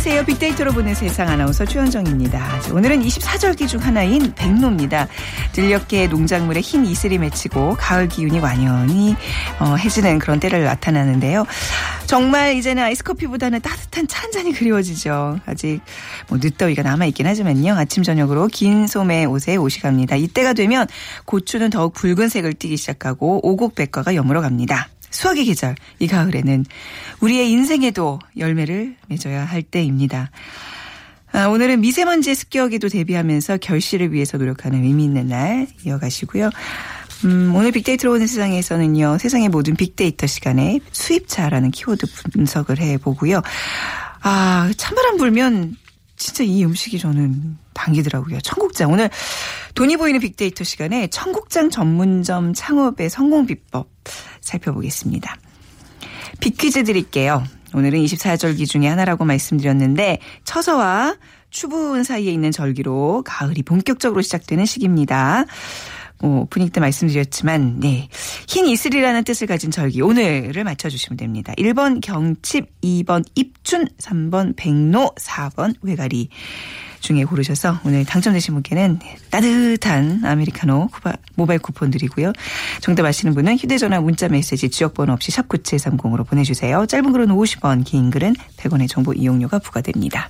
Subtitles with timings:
[0.00, 0.24] 안녕하세요.
[0.24, 2.60] 빅데이터로 보는 세상 아나운서 최현정입니다.
[2.62, 5.06] 자, 오늘은 24절기 중 하나인 백로입니다.
[5.52, 9.14] 들녘의 농작물에 흰 이슬이 맺히고 가을 기운이 완연히
[9.58, 11.44] 어, 해지는 그런 때를 나타나는데요.
[12.06, 15.40] 정말 이제는 아이스커피보다는 따뜻한 차 한 잔이 그리워지죠.
[15.44, 15.80] 아직
[16.28, 17.74] 뭐 늦더위가 남아있긴 하지만요.
[17.74, 20.16] 아침 저녁으로 긴 소매 옷에 옷이 갑니다.
[20.16, 20.86] 이때가 되면
[21.26, 24.88] 고추는 더욱 붉은색을 띠기 시작하고 오곡백과가 여물어 갑니다.
[25.10, 26.64] 수확의 계절, 이 가을에는
[27.20, 30.30] 우리의 인생에도 열매를 맺어야 할 때입니다.
[31.32, 36.50] 아, 오늘은 미세먼지의 습격에도 대비하면서 결실을 위해서 노력하는 의미 있는 날 이어가시고요.
[37.24, 43.42] 음, 오늘 빅데이터로 오는 세상에서는요, 세상의 모든 빅데이터 시간에 수입차라는 키워드 분석을 해보고요.
[44.22, 45.76] 아, 찬바람 불면
[46.16, 48.40] 진짜 이 음식이 저는 당기더라고요.
[48.40, 48.92] 청국장.
[48.92, 49.08] 오늘
[49.74, 53.88] 돈이 보이는 빅데이터 시간에 청국장 전문점 창업의 성공 비법
[54.40, 55.36] 살펴보겠습니다.
[56.40, 57.44] 빅퀴즈 드릴게요.
[57.74, 61.16] 오늘은 24절기 중에 하나라고 말씀드렸는데 처서와
[61.50, 65.44] 추분 사이에 있는 절기로 가을이 본격적으로 시작되는 시기입니다.
[66.22, 68.08] 뭐 오프닝 때 말씀드렸지만 네.
[68.46, 71.52] 흰 이슬이라는 뜻을 가진 절기 오늘을 맞춰주시면 됩니다.
[71.56, 76.28] 1번 경칩, 2번 입춘, 3번 백로, 4번 외가리
[77.00, 78.98] 중에 고르셔서 오늘 당첨되신 분께는
[79.30, 80.88] 따뜻한 아메리카노
[81.34, 82.32] 모바일 쿠폰 드리고요.
[82.80, 86.86] 정답 아시는 분은 휴대전화 문자 메시지 지역번호 없이 샵9730으로 보내주세요.
[86.86, 90.28] 짧은 글은 50원, 긴 글은 100원의 정보 이용료가 부과됩니다.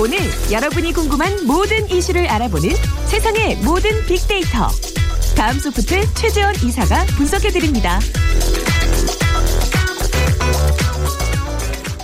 [0.00, 0.18] 오늘
[0.50, 2.70] 여러분이 궁금한 모든 이슈를 알아보는
[3.06, 4.68] 세상의 모든 빅데이터.
[5.36, 7.98] 다음 소프트 최재원 이사가 분석해드립니다.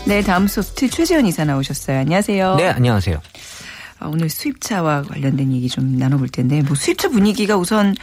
[0.06, 1.98] 네, 다음 소프트 최재현 이사 나오셨어요.
[2.00, 2.56] 안녕하세요.
[2.56, 3.20] 네, 안녕하세요.
[4.00, 7.94] 아, 오늘 수입차와 관련된 얘기 좀 나눠볼 텐데, 뭐 수입차 분위기가 우선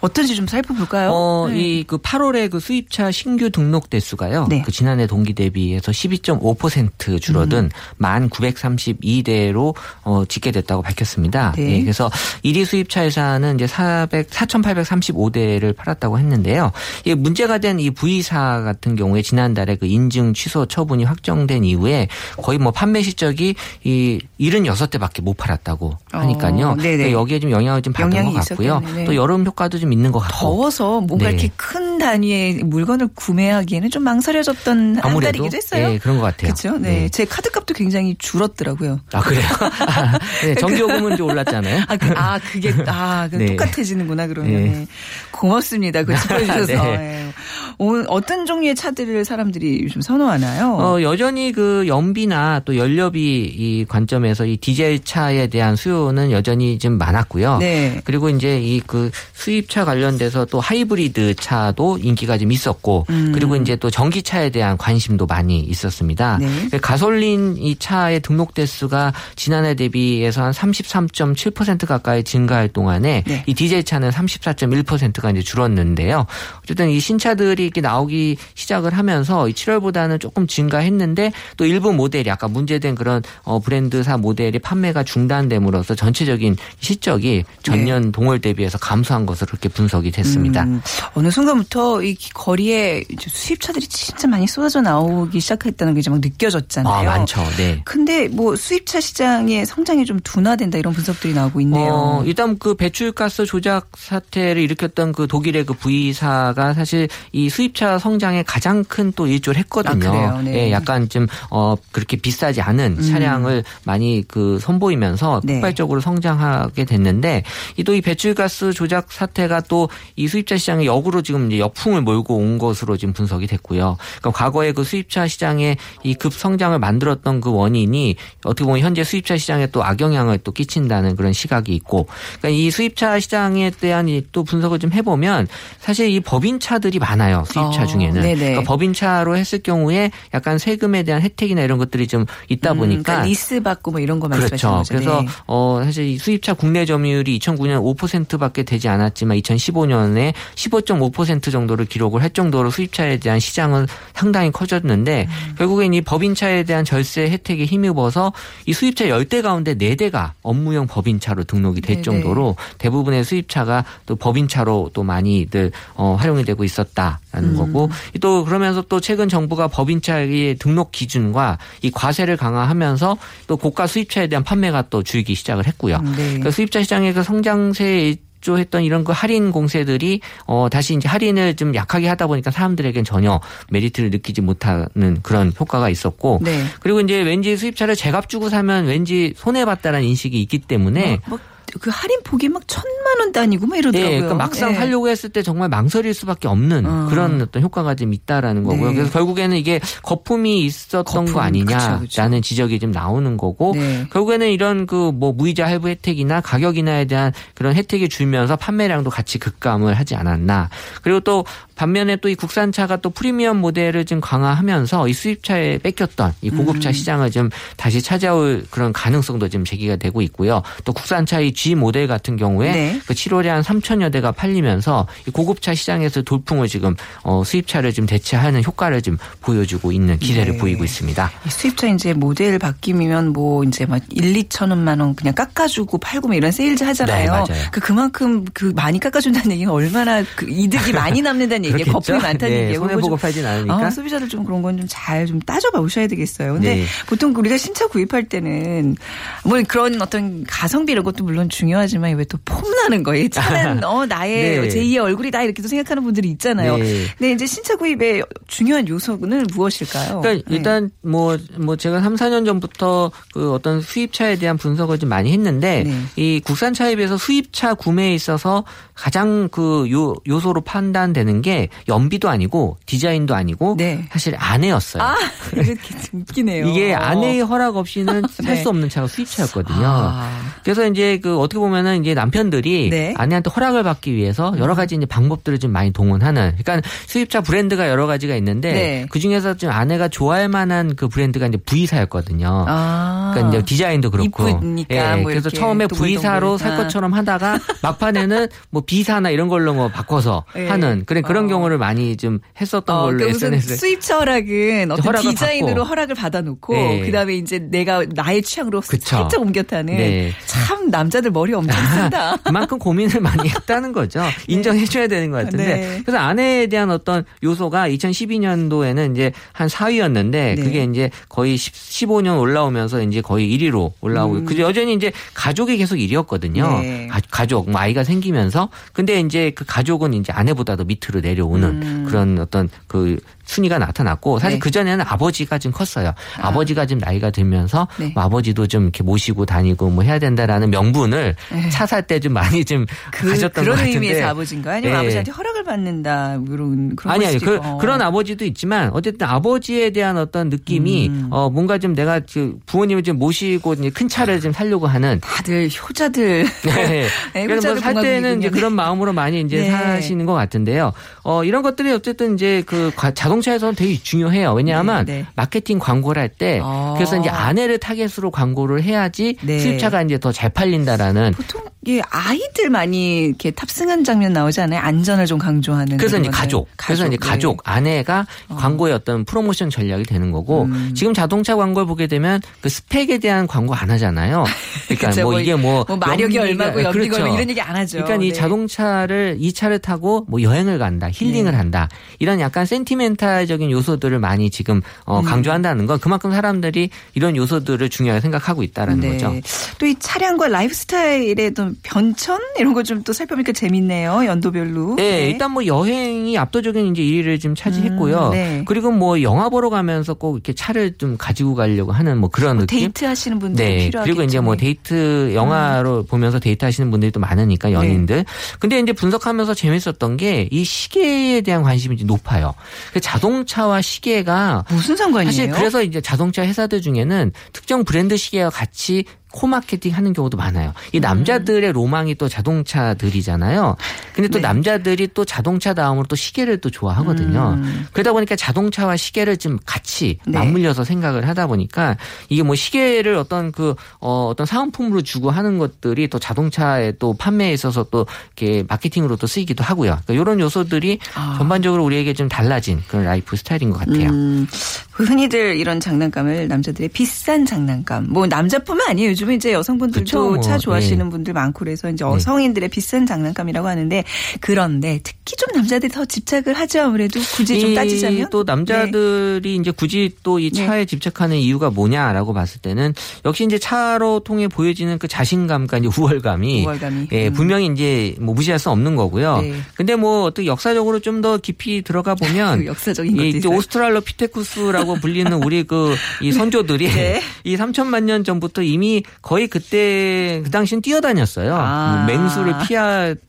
[0.00, 1.10] 어떤지 좀 살펴볼까요?
[1.12, 1.58] 어, 네.
[1.80, 4.46] 이그 8월에 그 수입차 신규 등록 대수가요.
[4.48, 4.62] 네.
[4.64, 8.02] 그 지난해 동기 대비해서 12.5% 줄어든 음.
[8.02, 11.52] 1,932대로 어 집계됐다고 밝혔습니다.
[11.56, 11.76] 네.
[11.78, 12.10] 예, 그래서
[12.44, 16.72] 1위 수입차 회사는 이제 400 4,835대를 팔았다고 했는데요.
[17.04, 22.08] 이 문제가 된 이 V사 같은 경우에 지난달에 그 인증 취소 처분이 확정된 이후에
[22.42, 23.54] 거의 뭐 판매 실적이
[23.84, 26.68] 이 76대밖에 못 팔았다고 하니까요.
[26.70, 26.96] 어, 네네.
[26.96, 28.80] 그러니까 여기에 좀 영향을 좀 받은 것 같고요.
[28.80, 28.92] 있었겠네.
[29.00, 29.04] 네.
[29.04, 30.36] 또 여름 효과도 좀 있는 것 같고.
[30.38, 31.32] 더워서 뭔가 네.
[31.32, 35.88] 이렇게 큰 단위의 물건을 구매하기에는 좀 망설여졌던 한 달이기도 했어요.
[35.88, 36.52] 네, 그런 것 같아요.
[36.54, 36.78] 그렇죠.
[36.78, 37.08] 네.
[37.08, 39.00] 제 카드값도 굉장히 줄었더라고요.
[39.12, 39.46] 아 그래요?
[40.44, 41.84] 네, 전기요금은 좀 올랐잖아요.
[41.88, 43.46] 아, 그, 아 그게 아, 그 네.
[43.56, 44.52] 똑같아지는구나 그러면.
[44.52, 44.70] 네.
[44.70, 44.86] 네.
[45.30, 46.04] 고맙습니다.
[46.04, 46.66] 그 짚어주셔서.
[46.66, 47.32] 네.
[47.78, 50.74] 어떤 종류의 차들을 사람들이 요즘 선호하나요?
[50.74, 56.98] 어, 여전히 그 연비나 또 연료비 이 관점에서 이 디젤 차에 대한 수요는 여전히 좀
[56.98, 57.58] 많았고요.
[57.58, 58.00] 네.
[58.04, 63.32] 그리고 이제 이 그 수입차 관련돼서 또 하이브리드 차도 인기가 좀 있었고 음.
[63.34, 66.38] 그리고 이제 또 전기차에 대한 관심도 많이 있었습니다.
[66.40, 66.68] 네.
[66.70, 73.44] 그 가솔린 이 차의 등록 대수가 지난해 대비해서 한 33.7% 가까이 증가할 동안에 네.
[73.46, 76.26] 이 디젤 차는 34.1%가 이제 줄었는데요.
[76.64, 82.48] 어쨌든 이 신차들이 이렇게 나오기 시작을 하면서 이 7월보다는 조금 증가했는데 또 일부 모델이 아까
[82.48, 89.68] 문제된 그런 어 브랜드사 모델이 판매가 중단됨으로써 전체적인 실적이 전년 동월 대비해서 감소한 것으로 그렇게
[89.68, 90.64] 분석이 됐습니다.
[90.64, 90.70] 네.
[90.72, 90.82] 음,
[91.14, 96.92] 어느 순간부터 이 거리에 수입차들이 진짜 많이 쏟아져 나오기 시작했다는 게 이제 막 느껴졌잖아요.
[96.92, 97.42] 아, 많죠.
[97.56, 97.80] 네.
[97.84, 101.92] 근데 뭐 수입차 시장의 성장이 좀 둔화된다 이런 분석들이 나오고 있네요.
[101.92, 108.44] 어, 일단 그 배출가스 조작 사태를 일으켰던 그 독일의 그 V사가 사실 이 수입차 성장에
[108.44, 110.08] 가장 큰 또 일조를 했거든요.
[110.08, 110.40] 아, 그래요?
[110.44, 110.66] 네.
[110.66, 115.40] 예, 약간 좀 어, 그렇게 비싸지 않은 차량을 많이 그 선보이면서 음.
[115.44, 115.54] 네.
[115.54, 117.42] 폭발적으로 성장하게 됐는데
[117.76, 122.36] 이 또 이 배출가스 조작 사태가 또 이 수입차 시장에 역으로 지금 이제 역풍을 몰고
[122.36, 123.96] 온 것으로 지금 분석이 됐고요.
[124.20, 128.14] 그러니까 과거에 그 수입차 시장에 이 급성장을 만들었던 그 원인이
[128.44, 132.06] 어떻게 보면 현재 수입차 시장에 또 악영향을 또 끼친다는 그런 시각이 있고
[132.38, 135.48] 그러니까 이 수입차 시장에 대한 이또 분석을 좀 해보면
[135.80, 137.44] 사실 이 법인차들이 많아요.
[137.48, 138.36] 수입차 어, 중에는.
[138.36, 143.26] 그러니까 법인차로 했을 경우에 약간 세금에 대한 혜택이나 이런 것들이 좀 있다 음, 보니까 그러니까
[143.26, 144.78] 리스 받고 뭐 이런 거 말씀하시는 그렇죠.
[144.78, 144.94] 거죠.
[144.94, 145.28] 그래서 네.
[145.46, 152.30] 어 사실 이 수입차 국내 점유율이 2009년 5%밖에 되지 않았지만 2015년에 15.5% 정도를 기록을 할
[152.30, 155.54] 정도로 수입차에 대한 시장은 상당히 커졌는데 음.
[155.56, 158.32] 결국엔 이 법인차에 대한 절세 혜택에 힘입어서
[158.66, 162.02] 이 수입차 10대 가운데 4대가 업무용 법인차로 등록이 될 네네.
[162.02, 167.56] 정도로 대부분의 수입차가 또 법인차로 또 많이들 어, 활용이 되고 있었다 라는 음.
[167.56, 167.90] 거고
[168.20, 174.44] 또 그러면서 또 최근 정부가 법인차의 등록 기준과 이 과세를 강화하면서 또 고가 수입차에 대한
[174.44, 175.96] 판매가 또 줄기 시작을 했고요.
[175.96, 176.26] 음, 네.
[176.28, 178.16] 그러니까 수입차 시장의 그 성장세에
[178.56, 183.40] 했던 이런 그 할인 공세들이 어 다시 이제 할인을 좀 약하게 하다 보니까 사람들에겐 전혀
[183.68, 186.64] 메리트를 느끼지 못하는 그런 효과가 있었고 네.
[186.80, 191.38] 그리고 이제 왠지 수입차를 제값 주고 사면 왠지 손해 봤다라는 인식이 있기 때문에 뭐,
[191.80, 194.10] 그 할인 폭이 막 천만 원 단위고 막 이러더라고요.
[194.10, 194.74] 네, 그러니까 막상 예.
[194.74, 197.06] 살려고 했을 때 정말 망설일 수밖에 없는 어.
[197.10, 198.90] 그런 어떤 효과가 좀 있다라는 거고요.
[198.90, 198.94] 네.
[198.94, 202.40] 그래서 결국에는 이게 거품이 있었던 거품, 거 아니냐라는 그쵸, 그쵸.
[202.40, 204.06] 지적이 좀 나오는 거고 네.
[204.10, 209.38] 결국에는 이런 그 뭐 무이자 할부 혜택이나 가격 인하에 대한 그런 혜택이 줄면서 판매량도 같이
[209.38, 210.70] 급감을 하지 않았나.
[211.02, 211.44] 그리고 또
[211.78, 216.58] 반면에 또 이 국산차가 또 프리미엄 모델을 좀 강화하면서 이 수입차에 뺏겼던 이 음.
[216.58, 220.62] 고급차 시장을 좀 다시 찾아올 그런 가능성도 지금 제기가 되고 있고요.
[220.84, 223.00] 또 국산차의 G 모델 같은 경우에 네.
[223.06, 228.62] 그 7월에 한 3천여 대가 팔리면서 이 고급차 시장에서 돌풍을 지금 어 수입차를 좀 대체하는
[228.62, 230.58] 효과를 좀 보여주고 있는 기세를 네.
[230.58, 231.30] 보이고 있습니다.
[231.46, 236.28] 이 수입차 이제 모델 바뀌면 뭐 이제 막 1, 2천 원만 원 그냥 깎아주고 팔고
[236.28, 237.44] 뭐 이런 세일즈 하잖아요.
[237.48, 237.54] 네.
[237.72, 241.92] 그 그만큼 그 많이 깎아준다는 얘기는 얼마나 그 이득이 많이 남는다는 그렇겠죠?
[241.92, 242.78] 거품이 많다는 네, 얘기예요.
[242.80, 243.86] 손해 그거 보고 좀- 팔진 않으니까.
[243.86, 246.54] 아, 소비자들 좀 그런 건 좀잘좀 따져 보셔야 되겠어요.
[246.54, 246.84] 근데 네.
[247.06, 248.96] 보통 우리가 신차 구입할 때는
[249.44, 253.26] 뭐 그런 어떤 가성비 이런 것도 물론 중요하지만 왜 또 폼나는 거예요.
[253.32, 254.68] 차는 어 나의 네.
[254.68, 256.76] 제2의 얼굴이다 이렇게도 생각하는 분들이 있잖아요.
[256.76, 257.06] 네.
[257.16, 260.20] 근데 이제 신차 구입의 중요한 요소는 무엇일까요?
[260.20, 260.56] 그러니까 네.
[260.56, 265.84] 일단 뭐, 뭐 제가 3, 4년 전부터 그 어떤 수입차에 대한 분석을 좀 많이 했는데
[265.86, 265.94] 네.
[266.16, 271.57] 이 국산차에 비해서 수입차 구매에 있어서 가장 그 요, 요소로 판단되는 게
[271.88, 274.04] 연비도 아니고 디자인도 아니고 네.
[274.10, 275.02] 사실 안에였어요.
[275.02, 275.16] 아,
[275.54, 276.68] 이렇게 좀 웃기네요.
[276.68, 278.62] 이게 아내의 허락 없이는 살 네.
[278.62, 279.84] 수 없는 차가 수입차였거든요.
[279.84, 280.30] 아.
[280.62, 283.14] 그래서 이제 그 어떻게 보면은 이제 남편들이 네.
[283.16, 286.54] 아내한테 허락을 받기 위해서 여러 가지 이제 방법들을 좀 많이 동원하는.
[286.58, 289.06] 그러니까 수입차 브랜드가 여러 가지가 있는데 네.
[289.10, 292.64] 그 중에서 좀 아내가 좋아할 만한 그 브랜드가 이제 V사였거든요.
[292.68, 293.17] 아.
[293.38, 294.48] 그러니까 이제 디자인도 그렇고.
[294.48, 295.86] 이쁘니까 뭐 그래서 처음에.
[295.86, 296.76] V사로 살 아.
[296.76, 300.68] 것처럼 하다가 막판에는 뭐 B사나 이런 걸로 뭐 바꿔서 예.
[300.68, 301.48] 하는 그런 그런 어.
[301.48, 305.88] 경우를 많이 좀 했었던 어, 걸로 그러니까 우선 SNS에 수입차 허락은 어떤 디자인으로 받고.
[305.88, 307.00] 허락을 받아놓고 네.
[307.06, 309.16] 그다음에 이제 내가 나의 취향으로 그쵸.
[309.16, 310.32] 살짝 옮겨 타는 네.
[310.46, 312.36] 참 남자들 머리 엄청 쓴다.
[312.44, 314.22] 그만큼 고민을 많이 했다는 거죠.
[314.46, 315.64] 인정해줘야 되는 것 같은데.
[315.64, 316.02] 네.
[316.04, 320.54] 그래서 아내에 대한 어떤 요소가 2012년도에는 이제 한 4위였는데 네.
[320.56, 325.96] 그게 이제 거의 10, 15년 올라오면서 이제 거의 1위로 올라오고 그 여전히 이제 가족이 계속
[325.96, 326.64] 1위였거든요.
[326.64, 326.82] 음.
[326.82, 327.08] 네.
[327.30, 332.70] 가, 족 뭐 아이가 생기면서 근데 이제 그 가족은 이제 아내보다도 밑으로 내려오는 그런 어떤
[332.86, 334.58] 그 순위가 나타났고 사실 음.
[334.58, 334.60] 네.
[334.60, 336.12] 그 전에는 아버지가 좀 컸어요.
[336.40, 336.52] 아.
[336.52, 338.12] 버지가좀 나이가 들면서 네.
[338.14, 341.34] 뭐 아버지도 좀 이렇게 모시고 다니고 뭐 해야 된다라는 명분을
[341.72, 342.94] 차살 때 좀 많이 좀 네.
[343.12, 343.94] 그, 가졌던 그런 것 같은데.
[343.94, 344.74] 의미에서 아버지인가요?
[344.76, 344.98] 아니면 네.
[344.98, 347.78] 아버지한테 허락을 받는다 뭐 이런 그런 아니 걸 아니 수도 그, 있고.
[347.78, 351.28] 그런 아버지도 있지만 어쨌든 아버지에 대한 어떤 느낌이 음.
[351.30, 356.44] 어 뭔가 좀 내가 그 부모님을 좀 모시고 큰 차를 좀 살려고 하는 다들 효자들
[356.66, 357.06] 네.
[357.34, 358.50] 네, 그래서 뭐살 때는 이제.
[358.50, 359.70] 그런 마음으로 많이 이제 네.
[359.70, 360.92] 사시는 것 같은데요.
[361.22, 364.52] 어 이런 것들이 어쨌든 이제 그 과- 자동차에서는 되게 중요해요.
[364.52, 365.26] 왜냐하면 네, 네.
[365.34, 366.94] 마케팅 광고를 할때 아.
[366.96, 369.58] 그래서 이제 아내를 타겟으로 광고를 해야지 네.
[369.58, 374.80] 수입차가 이제 더 잘 팔린다라는 보통 이게 아이들 많이 이렇게 탑승한 장면 나오지 않아요?
[374.80, 375.96] 안전을 좀 강조하는.
[375.96, 376.38] 그래서 이제 것들.
[376.38, 377.28] 가족, 그래서 이제 네.
[377.28, 380.92] 가족 아내가 광고의 어떤 프로모션 전략이 되는 거고 음.
[380.94, 384.44] 지금 자동차 광고를 보게 되면 그 스펙에 대한 광고 안 하잖아요.
[384.86, 387.22] 그러니까 그쵸, 뭐뭐 이게 뭐, 뭐 마력이 얼마고 연비가 그렇죠.
[387.22, 388.04] 얼마 이런 얘기 안 하죠.
[388.04, 388.34] 그러니까 이 네.
[388.34, 391.56] 자동차를 이 차를 타고 뭐 여행을 간다, 힐링을 네.
[391.56, 397.88] 한다 이런 약간 센티멘탈 적인 요소들을 많이 지금 어, 강조한다는 건 그만큼 사람들이 이런 요소들을
[397.88, 399.12] 중요하게 생각하고 있다라는 네.
[399.12, 399.32] 거죠.
[399.78, 404.24] 또 이 차량과 라이프스타일의 또 변천 이런 거 좀 또 살펴보니까 재밌네요.
[404.26, 404.96] 연도별로.
[404.96, 408.28] 네, 일단 뭐 여행이 압도적인 이제 1위를 지금 차지했고요.
[408.28, 408.62] 음, 네.
[408.66, 412.80] 그리고 뭐 영화 보러 가면서 꼭 이렇게 차를 좀 가지고 가려고 하는 뭐 그런 느낌.
[412.80, 413.84] 데이트 하시는 분들 네.
[413.86, 414.02] 필요하겠죠.
[414.02, 418.16] 그리고 이제 뭐 데이트 영화로 보면서 데이트 하시는 분들이 또 많으니까 연인들.
[418.16, 418.24] 네.
[418.58, 422.54] 근데 이제 분석하면서 재밌었던 게 이 시계에 대한 관심이 높아요.
[422.92, 425.30] 그 자동차와 시계가 무슨 상관이에요?
[425.30, 430.72] 사실 그래서 이제 자동차 회사들 중에는 특정 브랜드 시계와 같이 코마케팅 하는 경우도 많아요.
[430.92, 433.76] 이 남자들의 로망이 또 자동차들이잖아요.
[434.14, 434.42] 근데 또 네.
[434.42, 437.58] 남자들이 또 자동차 다음으로 또 시계를 또 좋아하거든요.
[437.58, 437.86] 음.
[437.92, 440.38] 그러다 보니까 자동차와 시계를 좀 같이 네.
[440.38, 441.96] 맞물려서 생각을 하다 보니까
[442.28, 447.52] 이게 뭐 시계를 어떤 그 어, 어떤 사은품으로 주고 하는 것들이 또 자동차의 또 판매에
[447.52, 448.06] 있어서 또
[448.36, 449.98] 이렇게 마케팅으로 또 쓰이기도 하고요.
[450.04, 451.34] 그러니까 이런 요소들이 아.
[451.38, 454.08] 전반적으로 우리에게 좀 달라진 그런 라이프 스타일인 것 같아요.
[454.08, 454.48] 음,
[454.87, 458.06] 그 흔히들 이런 장난감을 남자들의 비싼 장난감.
[458.08, 459.10] 뭐 남자뿐만 아니에요.
[459.10, 461.10] 요즘에 이제 여성분들도 그쵸, 뭐, 차 좋아하시는 네.
[461.10, 462.18] 분들 많고 그래서 이제 네.
[462.18, 464.04] 성인들의 비싼 장난감이라고 하는데
[464.40, 466.80] 그런데 특히 좀 남자들이 더 집착을 하죠.
[466.80, 470.66] 아무래도 굳이 좀이 따지자면 또 남자들이 이제 굳이 또이 네.
[470.66, 476.62] 차에 집착하는 이유가 뭐냐라고 봤을 때는 역시 이제 차로 통해 보여지는 그 자신감과 이제 우월감이
[476.62, 477.08] 우월감이.
[477.12, 477.32] 예, 음.
[477.34, 479.42] 분명히 이제 뭐 무시할 수 없는 거고요.
[479.42, 479.54] 네.
[479.74, 483.52] 근데 뭐 어떻게 역사적으로 좀 더 깊이 들어가 보면 그 역사적인 있어요.
[483.56, 487.20] 오스트랄로피테쿠스라고 불리는 우리 그 이 선조들이 네.
[487.44, 491.54] 이 3천만 년 전부터 이미 거의 그때 그 당시는 뛰어다녔어요.
[491.56, 492.04] 아.
[492.06, 492.76] 뭐 맹수를 피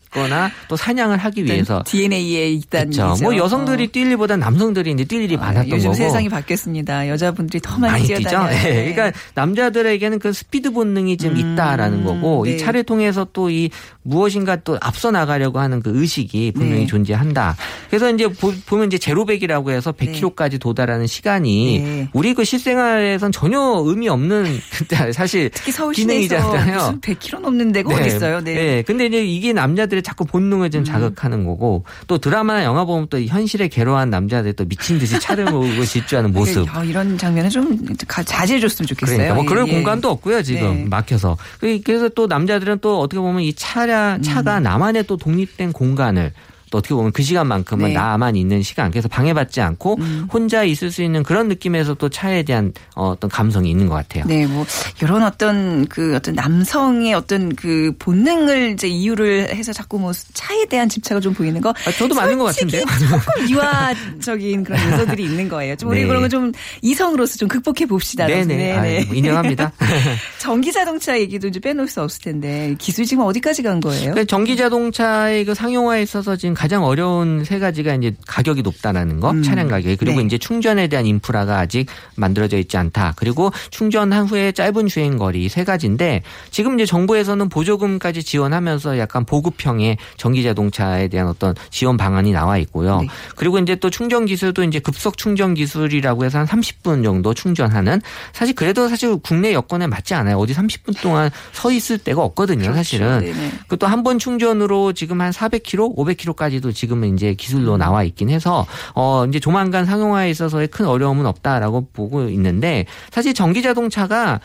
[0.10, 2.88] 하거나 또 사냥을 하기 위해서 DNA에 있다는.
[2.88, 3.16] 얘기죠.
[3.22, 5.39] 뭐 여성들이 뛸 일보다 남성들이 이제 뛸 일이 어.
[5.39, 5.94] 많았던 요즘 거고.
[5.96, 7.10] 세상이 바뀌었습니다.
[7.10, 8.48] 여자분들이 더 많이, 많이 뛰죠.
[8.51, 8.56] 예.
[8.56, 8.94] 네.
[8.94, 12.51] 그러니까 남자들에게는 그 스피드 본능이 좀 음, 있다라는 거고 네.
[12.54, 13.70] 이 차를 통해서 또 이
[14.04, 16.88] 무엇인가 또 앞서 나가려고 하는 그 의식이 분명히 네.
[16.88, 17.56] 존재한다.
[17.89, 22.10] 그래서 이제 보, 면 이제 제로백이라고 해서 100km까지 도달하는 시간이 네.
[22.13, 24.60] 우리 그 실생활에선 전혀 의미 없는
[25.13, 26.75] 사실 특히 서울 기능이잖아요.
[26.75, 28.42] 무슨 100km 넘는 데가 어디 있어요?
[28.42, 28.51] 네.
[28.51, 28.56] 음.
[28.56, 28.84] 네.
[28.84, 33.20] 근데 이제 이게 남자들 의 자꾸 본능을 좀 자극하는 거고 또 드라마나 영화 보면 또
[33.22, 36.65] 현실에 괴로워한 남자들 또 미친 듯이 차를 몰고 질주하는 모습.
[36.68, 39.18] 야, 이런 장면은 좀 가- 자제해 줬으면 좋겠어요.
[39.18, 39.75] 그러니까 뭐 그럴 예, 예.
[39.75, 40.86] 공간도 없고요 지금 네.
[40.89, 44.22] 막혀서 그- 그래서 또 남자들은 또 어떻게 보면 이 차량 음.
[44.22, 46.32] 차가 나만의 또 독립된 공간을
[46.72, 47.94] 또 어떻게 보면 그 시간만큼은 네.
[47.94, 50.28] 나만 있는 시간 그래서 방해받지 않고 음.
[50.32, 54.24] 혼자 있을 수 있는 그런 느낌에서 또 차에 대한 어, 어떤 감성이 있는 것 같아요.
[54.26, 54.66] 네, 뭐
[55.02, 60.88] 이런 어떤 그 어떤 남성의 어떤 그 본능을 이제 이유를 해서 자꾸 뭐 차에 대한
[60.88, 61.72] 집착을 좀 보이는 거.
[61.72, 62.82] 아, 저도 맞는 것 같은데요.
[62.82, 65.76] 조금 유아적인 그런 요소들이 있는 거예요.
[65.76, 66.08] 좀 우리 네.
[66.08, 68.28] 그런 거 좀 이성으로서 좀 극복해 봅시다.
[68.28, 69.72] 네네 아유, 뭐 인정합니다.
[70.40, 74.12] 전기 자동차 얘기도 이제 빼놓을 수 없을 텐데 기술 지금 어디까지 간 거예요?
[74.12, 79.32] 그러니까 전기 자동차의 그 상용화에 있어서 지금 가장 어려운 세 가지가 이제 가격이 높다라는 거,
[79.32, 79.44] 음.
[79.44, 80.25] 차량 가격 그리고 네.
[80.25, 83.13] 이제 충전에 대한 인프라가 아직 만들어져 있지 않다.
[83.16, 90.00] 그리고 충전한 후에 짧은 주행 거리 세 가지인데 지금 이제 정부에서는 보조금까지 지원하면서 약간 보급형의
[90.18, 93.04] 전기 자동차에 대한 어떤 지원 방안이 나와 있고요.
[93.04, 93.08] 네.
[93.38, 98.01] 그리고 이제 또 충전 기술도 이제 급속 충전 기술이라고 해서 한 30분 정도 충전하는
[98.34, 100.36] 사실 그래도 사실 국내 여건에 맞지 않아요.
[100.36, 102.74] 어디 30분 동안 서 있을 데가 없거든요.
[102.74, 103.22] 사실은.
[103.22, 103.34] 그렇죠.
[103.34, 103.51] 네네.
[103.60, 107.79] 그것도 한번 충전으로 지금 한 400km, 500km까지 도 지금은 이제 기술로 음.
[107.79, 108.65] 나와 있긴 해서
[108.96, 114.39] 어 이제 조만간 상용화에 있어서의 큰 어려움은 없다라고 보고 있는데 사실 전기 자동차가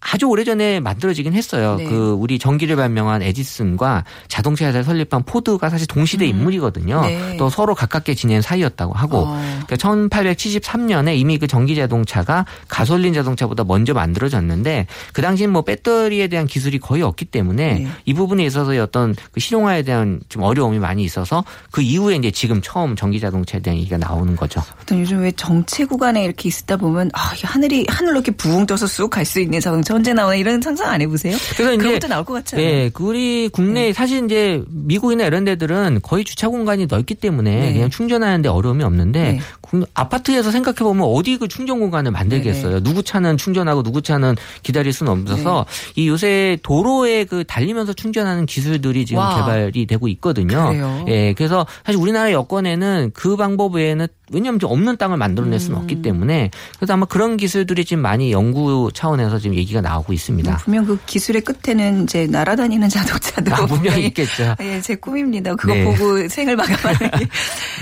[0.00, 1.76] 아주 오래전에 만들어지긴 했어요.
[1.76, 1.84] 네.
[1.84, 7.00] 그 우리 전기를 발명한 에디슨과 자동차 회사를 설립한 포드가 사실 동시대 인물이거든요.
[7.02, 7.36] 네.
[7.36, 9.40] 또 서로 가깝게 지낸 사이였다고 하고 어.
[9.66, 16.46] 그러니까 1873년에 이미 그 전기 자동차가 가솔린 자동차보다 먼저 만들어졌는데 그 당시엔 뭐 배터리에 대한
[16.46, 17.88] 기술이 거의 없기 때문에 네.
[18.04, 22.60] 이 부분에 있어서의 어떤 그 실용화에 대한 좀 어려움이 많이 있어서 그 이후에 이제 지금
[22.62, 24.62] 처음 전기 자동차에 대한 얘기가 나오는 거죠.
[24.80, 28.86] 어떤 요즘 왜 정체 구간에 이렇게 있다 보면 아, 이 하늘이 하늘로 이렇게 부웅 떠서
[28.86, 31.36] 쑥 갈 수 있는 자동차 언제 나오나 이런 상상 안 해보세요?
[31.56, 32.68] 그래서 이제 그것도 나올 것 같지 않아요?
[32.68, 37.72] 예, 그 우리 국내 사실 이제 미국이나 이런 데들은 거의 주차 공간이 넓기 때문에 네.
[37.72, 39.40] 그냥 충전하는데 어려움이 없는데 네.
[39.70, 42.80] 국- 아파트에서 생각해 보면 어디 그 충전 공간을 만들겠어요.
[42.82, 46.02] 누구 차는 충전하고 누구 차는 기다릴 수는 없어서 네.
[46.02, 49.36] 이 요새 도로에 그 달리면서 충전하는 기술들이 지금 와.
[49.46, 50.68] 개발이 되고 있거든요.
[50.68, 51.04] 그래요?
[51.08, 55.82] 예, 그래서 사실 우리나라 여건에는 그 방법 외에는 왜냐하면 좀 없는 땅을 만들어낼 수는 음.
[55.82, 60.56] 없기 때문에 그래서 아마 그런 기술들이 지금 많이 연구 차원에서 지금 얘기가 나오고 있습니다.
[60.58, 64.54] 분명 그 기술의 끝에는 이제 날아다니는 자동차도 아, 분명히 있겠죠.
[64.60, 65.54] 예, 제 꿈입니다.
[65.54, 65.84] 그거 네.
[65.84, 67.28] 보고 생을 마감하는 게.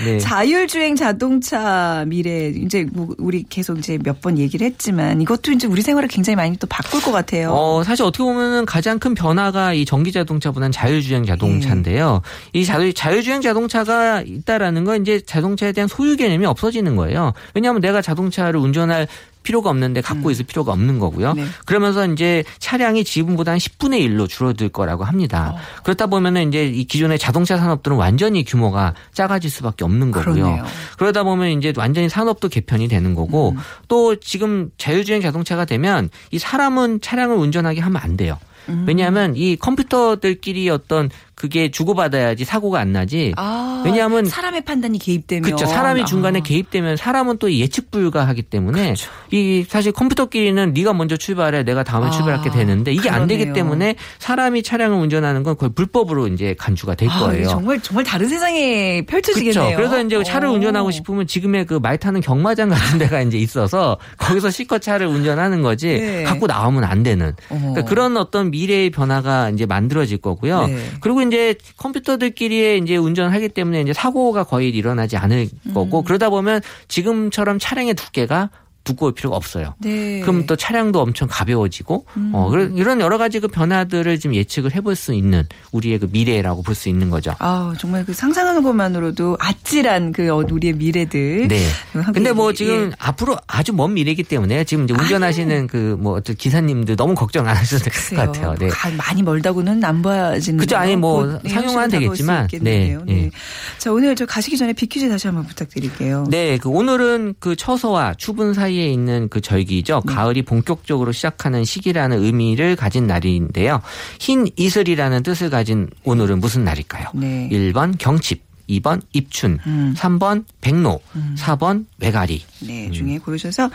[0.04, 0.18] 네.
[0.18, 1.75] 자율주행 자동차
[2.06, 6.36] 미래 이제 뭐 우리 계속 이제 몇 번 얘기를 했지만 이것도 이제 우리 생활을 굉장히
[6.36, 7.50] 많이 또 바꿀 것 같아요.
[7.52, 12.22] 어, 사실 어떻게 보면은 가장 큰 변화가 이 전기 자동차보다는 자율주행 자동차인데요.
[12.54, 12.58] 예.
[12.58, 17.34] 이 자율, 자율주행 자동차가 있다라는 건 이제 자동차에 대한 소유 개념이 없어지는 거예요.
[17.54, 19.06] 왜냐하면 내가 자동차를 운전할
[19.46, 21.34] 필요가 없는데 갖고 있을 필요가 없는 거고요.
[21.34, 21.44] 네.
[21.66, 25.54] 그러면서 이제 차량이 지금보다 한 10분의 1로 줄어들 거라고 합니다.
[25.54, 25.82] 어.
[25.84, 30.34] 그렇다 보면은 이제 이 기존의 자동차 산업들은 완전히 규모가 작아질 수밖에 없는 거고요.
[30.34, 30.64] 그러네요.
[30.98, 33.58] 그러다 보면 이제 완전히 산업도 개편이 되는 거고 음.
[33.86, 38.38] 또 지금 자율주행 자동차가 되면 이 사람은 차량을 운전하게 하면 안 돼요.
[38.68, 38.84] 음.
[38.88, 43.34] 왜냐하면 이 컴퓨터들끼리 어떤 그게 주고받아야지 사고가 안 나지.
[43.36, 45.66] 아, 왜냐하면 사람의 판단이 개입되면 그렇죠.
[45.66, 46.42] 사람이 중간에 아.
[46.42, 49.10] 개입되면 사람은 또 예측 불가하기 때문에 그렇죠.
[49.30, 53.52] 이 사실 컴퓨터끼리는 네가 먼저 출발해 내가 다음에 아, 출발하게 되는데 이게 안 되기 그러네요.
[53.54, 57.48] 때문에 사람이 차량을 운전하는 건 거의 불법으로 이제 간주가 될 아, 거예요.
[57.48, 59.76] 정말 정말 다른 세상에 펼쳐지겠네요.
[59.76, 59.76] 그렇죠.
[59.76, 60.52] 그래서 이제 차를 오.
[60.54, 65.60] 운전하고 싶으면 지금의 그 말 타는 경마장 같은 데가 이제 있어서 거기서 실컷 차를 운전하는
[65.62, 66.22] 거지 네.
[66.24, 67.34] 갖고 나오면 안 되는.
[67.48, 70.66] 그러니까 그런 어떤 미래의 변화가 이제 만들어질 거고요.
[70.66, 70.78] 네.
[71.00, 75.74] 그리고 이제 컴퓨터들끼리 이제 운전하기 때문에 이제 사고가 거의 일어나지 않을 음.
[75.74, 78.50] 거고 그러다 보면 지금처럼 차량의 두께가
[78.86, 79.74] 두꺼울 필요가 없어요.
[79.78, 80.20] 네.
[80.20, 80.22] 음.
[80.22, 84.94] 그럼 또 차량도 엄청 가벼워지고 어 그런- 이런 여러 가지 그 변화들을 지금 예측을 해볼
[84.96, 87.34] 수 있는 우리의 그 미래라고 볼 수 있는 거죠.
[87.40, 91.48] 아 정말 그 상상하는 것만으로도 아찔한 그 어, 우리의 미래들.
[91.48, 91.66] 네.
[91.92, 92.54] 함께 근데 뭐 예.
[92.54, 97.48] 지금 앞으로 아주 먼 미래이기 때문에 지금 이제 운전하시는 그 뭐 어떤 기사님들 너무 걱정
[97.48, 98.16] 안 하셔도 될 것.
[98.16, 98.54] 같아요.
[98.58, 98.68] 네.
[98.68, 100.58] 가- 많이 멀다고는 안 봐지는.
[100.58, 100.76] 그죠.
[100.76, 103.30] 아니, 뭐 상용화는 되겠지만, 네, 네.
[103.78, 106.26] 자 오늘 저 가시기 전에 비퀴즈 다시 한번 부탁드릴게요.
[106.28, 110.02] 네, 그 오늘은 그 처서와 추분 사이 에 있는 그 절기죠.
[110.06, 110.14] 네.
[110.14, 113.82] 가을이 본격적으로 시작하는 시기라는 의미를 가진 날인데요.
[114.18, 117.08] 흰 이슬이라는 뜻을 가진 오늘은 무슨 날일까요?
[117.14, 117.48] 네.
[117.50, 119.94] 1번 경칩, 2번 입춘, 음.
[119.96, 121.00] 3번 백로,
[121.36, 122.42] 4번 외가리.
[122.60, 123.70] 네, 중에 고르셔서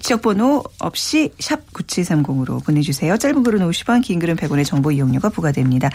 [0.00, 3.16] 지역번호 없이 샵 9730으로 보내주세요.
[3.16, 5.90] 짧은 글은 50원, 긴 글은 100원의 정보 이용료가 부과됩니다.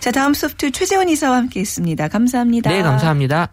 [0.00, 2.08] 자, 다음 소프트 최재원 이사와 함께했습니다.
[2.08, 2.70] 감사합니다.
[2.70, 3.52] 네, 감사합니다.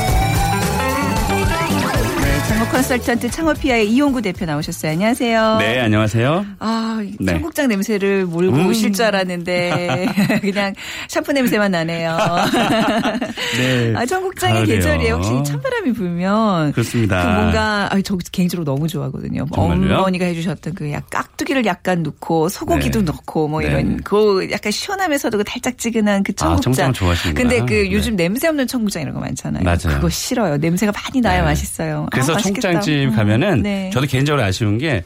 [2.71, 4.93] 컨설턴트 창업피아의 이용구 대표 나오셨어요.
[4.93, 5.57] 안녕하세요.
[5.59, 6.45] 네, 안녕하세요.
[6.59, 7.33] 아, 네.
[7.33, 8.67] 청국장 냄새를 몰고 음.
[8.67, 10.07] 오실 줄 알았는데
[10.41, 10.73] 그냥
[11.09, 12.17] 샴푸 냄새만 나네요.
[13.59, 13.93] 네.
[13.95, 14.65] 아, 청국장의.
[14.65, 15.15] 계절이에요.
[15.15, 17.21] 확실히 찬바람이 불면 그렇습니다.
[17.21, 19.45] 그 뭔가 아, 저 개인적으로 너무 좋아하거든요.
[19.53, 19.97] 정말요?
[19.97, 23.05] 어머니가 해주셨던 그 약 깍두기를 약간 넣고 소고기도 네.
[23.05, 23.67] 넣고 뭐 네.
[23.67, 26.61] 이런 그 약간 시원하면서도 그 달짝지근한 그 아, 청국장.
[26.73, 27.49] 청국장 좋아하시는구나.
[27.49, 27.91] 근데 그 네.
[27.91, 29.63] 요즘 냄새 없는 청국장 이런 거 많잖아요.
[29.63, 29.95] 맞아요.
[29.95, 30.57] 그거 싫어요.
[30.57, 31.45] 냄새가 많이 나야 네.
[31.47, 32.07] 맛있어요.
[32.11, 33.89] 그래서 아, 청국장집 음, 가면은 네.
[33.93, 35.03] 저도 개인적으로 아쉬운 게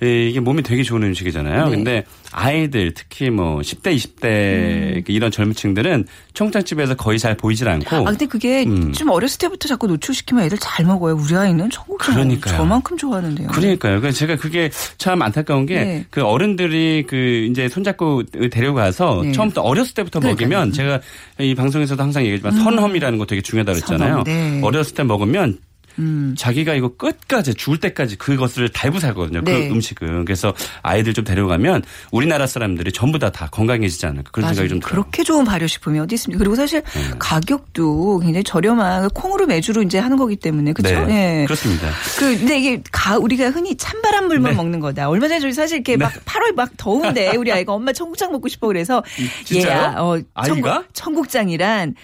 [0.00, 1.64] 에, 이게 몸에 되게 좋은 음식이잖아요.
[1.64, 1.70] 네.
[1.70, 5.02] 근데 아이들 특히 뭐 10대, 20대 음.
[5.08, 8.92] 이런 젊은 층들은 청국장집에서 거의 잘 보이질 않고 아 근데 그게 음.
[8.92, 11.16] 좀 어렸을 때부터 자꾸 노출시키면 애들 잘 먹어요.
[11.16, 12.56] 우리 아이는 청국장 그러니까요.
[12.56, 13.48] 저만큼 좋아하는데요.
[13.48, 14.00] 그러니까요.
[14.00, 16.04] 그래서 제가 그게 참 안타까운 게 네.
[16.10, 17.16] 그 어른들이 그
[17.50, 19.32] 이제 손잡고 데려가서 네.
[19.32, 20.48] 처음부터 어렸을 때부터 그러니까요.
[20.48, 21.00] 먹이면 제가
[21.40, 24.10] 이 방송에서도 항상 얘기했지만 선험이라는 거 되게 중요하다고 그랬잖아요.
[24.10, 24.60] 선험, 네.
[24.62, 25.58] 어렸을 때 먹으면
[25.98, 26.34] 음.
[26.36, 29.42] 자기가 이거 끝까지 죽을 때까지 그것을 달고 살거든요.
[29.42, 29.68] 네.
[29.68, 30.24] 그 음식은.
[30.24, 34.90] 그래서 아이들 좀 데려가면 우리나라 사람들이 전부 다 다 건강해지지 않을까 그런 생각이 좀 들어요.
[34.90, 36.38] 그렇게 좋은 발효식품이 어디 있습니까?
[36.38, 36.82] 그리고 사실
[37.18, 41.04] 가격도 굉장히 저렴한 콩으로 매주로 이제 하는 거기 때문에 그렇죠?
[41.06, 41.42] 네.
[41.42, 41.44] 예.
[41.44, 41.88] 그렇습니다.
[42.18, 44.56] 그 근데 이게 가 우리가 흔히 찬바람 불면 네.
[44.56, 45.08] 먹는 거다.
[45.08, 48.66] 얼마 전에 저희 사실 이렇게 막 8월 막 더운데 우리 아이가 엄마 청국장 먹고 싶어
[48.66, 49.02] 그래서
[49.44, 49.70] 진짜요?
[49.72, 50.84] 얘야 어 아이가?
[50.92, 51.94] 청국, 장이란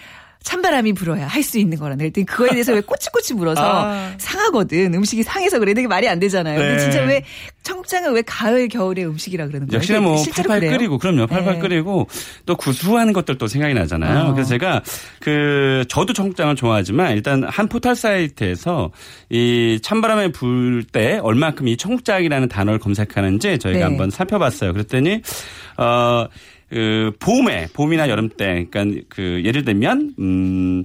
[0.45, 4.13] 찬바람이 불어야 할 수 있는 거라는 그랬더니 그거에 대해서 왜 꼬치꼬치 물어서 아.
[4.17, 6.57] 상하거든 음식이 상해서 그래 되게 말이 안 되잖아요.
[6.57, 6.79] 근데 네.
[6.79, 7.23] 진짜 왜
[7.61, 9.77] 청국장은 왜 가을 겨울의 음식이라 그러는 거예요?
[9.77, 10.77] 역시나 뭐 팔팔 그래요?
[10.77, 11.27] 끓이고 그럼요.
[11.27, 11.59] 팔팔 네.
[11.59, 12.07] 끓이고
[12.47, 14.29] 또 구수한 것들도 생각이 나잖아요.
[14.29, 14.33] 어.
[14.33, 14.81] 그래서 제가
[15.19, 18.91] 그 저도 청국장을 좋아하지만 일단 한 포털 사이트에서
[19.29, 23.83] 이 찬바람에 불 때 얼마큼 이 청국장이라는 단어를 검색하는지 저희가 네.
[23.83, 24.73] 한번 살펴봤어요.
[24.73, 25.21] 그랬더니
[25.77, 26.27] 어.
[26.75, 30.83] 그 봄에 봄이나 여름 때 그러니까 그 예를 들면 음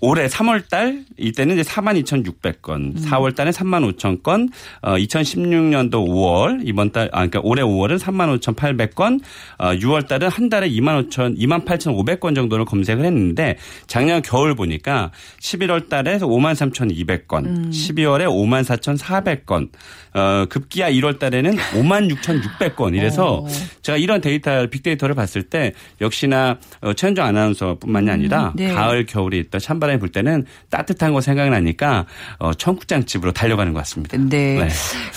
[0.00, 4.48] 올해 3월 달 이때는 이제 42,600건, 4월 달에 35,000건,
[4.82, 9.20] 어 2016년도 5월 이번 달 아 그러니까 올해 5월은 35,800건,
[9.58, 13.56] 어 6월 달은 한 달에 25,000 28,500건 정도를 검색을 했는데
[13.88, 19.70] 작년 겨울 보니까 11월 달에 53,200건, 12월에 54,400건,
[20.18, 23.46] 어 급기야 1월 달에는 56,600건 이래서
[23.82, 28.68] 제가 이런 데이터 빅데이터를 봤을 때 역시나 어, 최현정 아나운서뿐만이 아니라 네.
[28.72, 32.06] 가을 겨울이 있다 찬바람이 불 때는 따뜻한 거 생각나니까
[32.38, 34.16] 어, 청국장 집으로 달려가는 것 같습니다.
[34.18, 34.58] 네.
[34.58, 34.68] 네.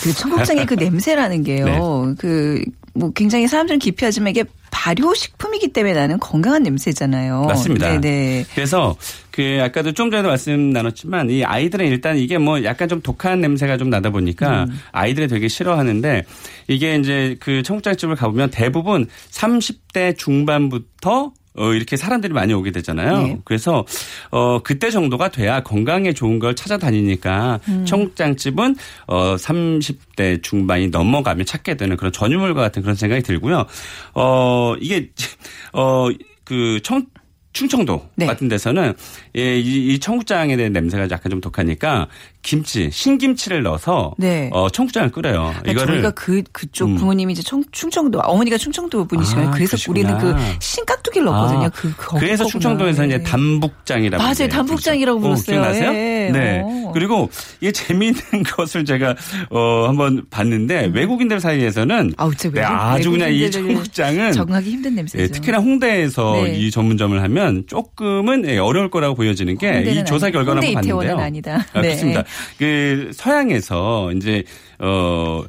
[0.03, 2.13] 그 청국장의 그 냄새라는 게요.
[2.17, 7.45] 그, 뭐 굉장히 사람들은 기피하지만 이게 발효식품이기 때문에 나는 건강한 냄새잖아요.
[7.45, 7.99] 맞습니다.
[7.99, 8.45] 네네.
[8.53, 8.95] 그래서
[9.29, 13.77] 그 아까도 좀 전에 말씀 나눴지만 이 아이들은 일단 이게 뭐 약간 좀 독한 냄새가
[13.77, 14.79] 좀 나다 보니까 음.
[14.91, 16.23] 아이들이 되게 싫어하는데
[16.67, 23.17] 이게 이제 그 청국장집을 가보면 대부분 30대 중반부터 어, 이렇게 사람들이 많이 오게 되잖아요.
[23.23, 23.37] 네.
[23.43, 23.85] 그래서,
[24.29, 27.85] 어, 그때 정도가 돼야 건강에 좋은 걸 찾아다니니까 음.
[27.85, 28.75] 청국장집은
[29.07, 33.65] 어, 30대 중반이 넘어가면 찾게 되는 그런 전유물과 같은 그런 생각이 들고요.
[34.13, 35.09] 어, 이게,
[35.73, 36.07] 어,
[36.43, 37.05] 그 청,
[37.53, 38.25] 충청도 네.
[38.25, 38.93] 같은 데서는
[39.37, 42.07] 예, 이, 이 청국장에 대한 냄새가 약간 좀 독하니까
[42.41, 44.49] 김치, 신김치를 넣어서 네.
[44.51, 45.53] 어, 청국장을 끓여요.
[45.59, 46.95] 그러니까 이거를 저희가 그 그쪽 음.
[46.95, 49.49] 부모님이 이제 청, 충청도 어머니가 충청도 분이시거든요.
[49.49, 49.99] 아, 그래서 그러시구나.
[49.99, 51.65] 우리는 그 신깍두기를 넣거든요.
[51.65, 52.51] 아, 그, 그 그래서 거구나.
[52.51, 53.23] 충청도에서 이제 네.
[53.23, 54.31] 담북장이라고 맞아요.
[54.33, 55.43] 이제 담북장이라고 부르죠.
[55.45, 55.61] 불렀어요.
[55.61, 55.93] 기억나세요?
[55.93, 56.31] 예.
[56.31, 56.61] 네.
[56.63, 56.91] 어.
[56.93, 57.29] 그리고
[57.61, 58.21] 이게 재미있는
[58.55, 59.15] 것을 제가
[59.49, 62.13] 어 한번 봤는데 외국인들 사이에서는 음.
[62.17, 65.23] 아우, 네, 아주 그냥 이 청국장은 적응하기 힘든 냄새죠.
[65.23, 66.55] 예, 특히나 홍대에서 네.
[66.57, 71.17] 이 전문점을 하면 조금은 예, 어려울 거라고 보여지는 게 이 조사 결과를 한번 봤는데요.
[71.17, 71.55] 아니다.
[71.73, 71.89] 아, 네.
[71.89, 72.23] 그렇습니다.
[72.57, 74.43] 그 서양에서 이제
[74.79, 75.43] 어.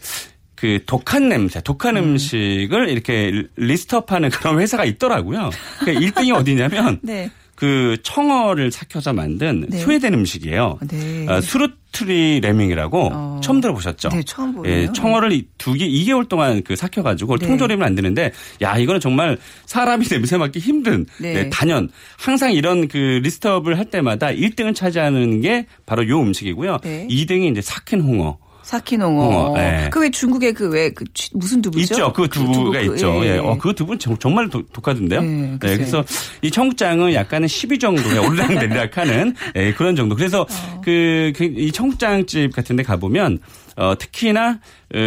[0.55, 2.17] 그 독한 냄새, 독한 음.
[2.17, 5.51] 식을 이렇게 리스트업하는 그런 회사가 있더라고요.
[5.81, 7.29] 그러니까 1등이 어디냐면 네.
[7.63, 9.79] 그 청어를 삭혀서 만든 네.
[9.79, 10.81] 스웨덴 음식이에요.
[10.89, 11.29] 네.
[11.29, 13.41] 어, 수루트리 레밍이라고 어.
[13.41, 14.09] 처음 들어보셨죠?
[14.09, 14.75] 네, 처음 보네요.
[14.75, 17.47] 예, 청어를 이두 개, 2개월 동안 그 삭혀가지고 네.
[17.47, 21.35] 통조림을 만드는데, 야, 이거는 정말 사람이 냄새 맡기 힘든, 네.
[21.35, 21.89] 네, 단연.
[22.19, 26.79] 항상 이런 그 리스트업을 할 때마다 1등을 차지하는 게 바로 요 음식이고요.
[26.83, 27.07] 네.
[27.09, 28.39] 2등이 이제 삭힌 홍어.
[28.63, 29.23] 사키농어.
[29.23, 29.89] 홍어, 예.
[29.91, 31.95] 그왜 중국에 그 왜 그 무슨 두부죠?
[31.95, 32.13] 있죠.
[32.13, 33.25] 그 두부가 두부, 있죠.
[33.25, 33.35] 예.
[33.35, 33.39] 예.
[33.39, 35.21] 어, 그 두부는 정- 정말 독- 독하던데요.
[35.23, 35.57] 네, 네.
[35.59, 36.05] 그래서
[36.43, 40.15] 이 청국장은 약간은 10위 정도의 오르락 내리락 하는 예, 그런 정도.
[40.15, 40.47] 그래서
[40.85, 43.39] 그, 그, 이 청국장집 같은 데 가보면
[43.77, 44.59] 어, 특히나
[44.95, 44.99] 어,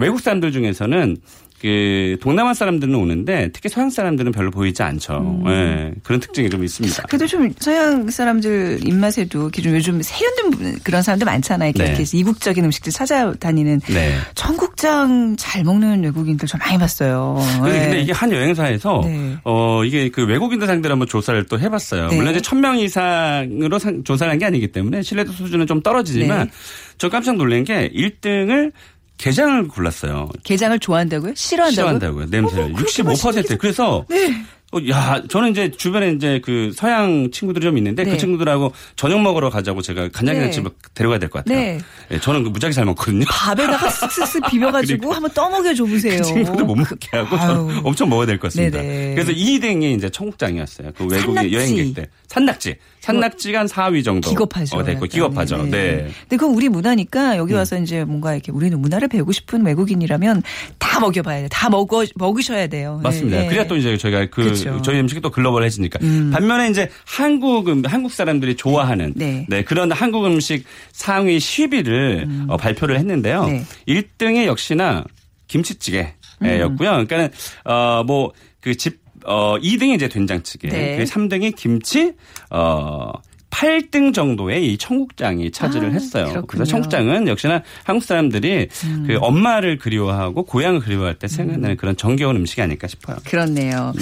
[0.00, 1.16] 외국 사람들 중에서는
[1.60, 5.42] 그 동남아 사람들은 오는데 특히 서양 사람들은 별로 보이지 않죠.
[5.44, 5.50] 음.
[5.50, 7.02] 예, 그런 특징이 좀 있습니다.
[7.02, 11.70] 그래도 좀 서양 사람들 입맛에도 좀 요즘 세련된 분- 그런 사람들 많잖아요.
[11.70, 11.96] 이렇게, 네.
[12.00, 14.14] 이렇게 이국적인 음식들 찾아다니는 네.
[14.34, 17.36] 청국장 잘 먹는 외국인들 좀 많이 봤어요.
[17.62, 17.80] 근데, 네.
[17.84, 19.36] 근데 이게 한 여행사에서 네.
[19.44, 22.08] 어 이게 그 외국인들 상대로 한번 조사를 또 해봤어요.
[22.08, 22.16] 네.
[22.16, 26.50] 물론 이제 천 명 이상으로 상- 조사한 게 아니기 때문에 신뢰도 수준은 좀 떨어지지만 네.
[26.98, 28.72] 저 깜짝 놀란 게 1등을
[29.20, 30.30] 게장을 골랐어요.
[30.44, 31.34] 게장을 좋아한다고요?
[31.36, 31.98] 싫어한다고요?
[31.98, 32.26] 싫어한다고요.
[32.30, 32.64] 냄새를.
[32.64, 33.58] 어머, 그렇게 65%.
[33.58, 34.42] 그래서 네.
[34.72, 38.12] 어, 야, 저는 이제 주변에 이제 그 서양 친구들이 좀 있는데 네.
[38.12, 41.58] 그 친구들하고 저녁 먹으러 가자고 제가 간장게장집을 데려가야 될 것 같아요.
[41.58, 41.78] 네.
[42.12, 43.24] 예, 저는 그 무지하게 잘 먹거든요.
[43.28, 46.18] 밥에다가 쓱쓱쓱 비벼가지고 한번 떠먹여 줘보세요.
[46.18, 47.80] 그 친구들 못 먹게 하고 저는.
[47.84, 48.80] 엄청 먹어야 될 것 같습니다.
[48.80, 49.14] 네네.
[49.16, 50.92] 그래서 2등이 이제 청국장이었어요.
[50.96, 51.52] 그 외국인 산낙지.
[51.56, 52.06] 여행객들.
[52.28, 52.76] 산낙지.
[53.00, 54.28] 산낙지가 한 4위 정도.
[54.30, 54.76] 기겁하죠.
[54.76, 55.08] 어, 됐고 약간.
[55.08, 55.56] 기겁하죠.
[55.64, 56.08] 네.
[56.28, 60.42] 근데 그건 우리 문화니까 여기 와서 이제 뭔가 이렇게 우리는 문화를 배우고 싶은 외국인이라면
[60.78, 61.48] 다 먹여봐야 돼.
[61.50, 63.00] 다 먹어 먹으셔야 돼요.
[63.02, 63.38] 맞습니다.
[63.40, 63.46] 네.
[63.48, 64.82] 그래야 또 이제 저희가 그 그렇죠.
[64.82, 65.98] 저희 음식이 또 글로벌해지니까.
[66.32, 69.46] 반면에 이제 한국 음- 한국 사람들이 좋아하는 네.
[69.64, 73.46] 그런 한국 음식 상위 10위를 어, 발표를 했는데요.
[73.46, 73.64] 네.
[73.88, 75.04] 1등이 역시나
[75.48, 76.76] 김치찌개였고요.
[76.78, 77.30] 그러니까는
[77.64, 80.96] 어뭐 그집 어 2등이 이제 된장찌개, 네.
[80.96, 82.14] 그 3등이 김치,
[82.50, 83.12] 어
[83.50, 86.24] 8등 정도의 이 청국장이 차지를 아, 했어요.
[86.26, 86.40] 그렇군요.
[86.40, 86.46] 음.
[86.46, 88.68] 그래서 청국장은 역시나 한국 사람들이
[89.06, 93.16] 그 엄마를 그리워하고 고향을 그리워할 때 생각나는 그런 정겨운 음식이 아닐까 싶어요.
[93.24, 93.92] 그렇네요.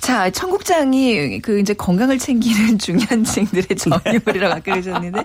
[0.00, 5.24] 자, 청국장이 그 이제 건강을 챙기는 중요한 층들의 정유물이라고 아까 그러셨는데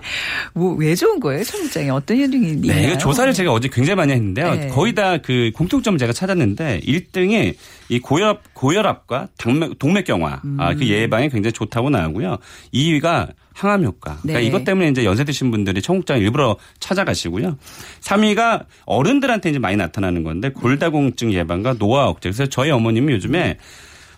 [0.54, 1.44] 뭐 왜 좋은 거예요?
[1.44, 2.88] 청국장이 어떤 효능이 있나요?
[2.88, 4.54] 네, 조사를 제가 어제 굉장히 많이 했는데요.
[4.54, 4.68] 네.
[4.68, 7.54] 거의 다 그 공통점 제가 찾았는데 1등이
[7.88, 10.76] 이 고혈압 고혈압과 당맥 동맥경화 아, 음.
[10.76, 12.38] 그 예방에 굉장히 좋다고 나오고요.
[12.72, 14.18] 2위가 항암 효과.
[14.22, 14.46] 그러니까 네.
[14.46, 17.56] 이것 때문에 이제 연세 드신 분들이 청국장 일부러 찾아가시고요.
[18.00, 22.30] 3위가 어른들한테 이제 많이 나타나는 건데 골다공증 예방과 노화 억제.
[22.30, 23.58] 그래서 저희 어머님이 요즘에